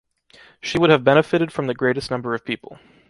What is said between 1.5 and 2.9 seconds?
from the greatest number of people.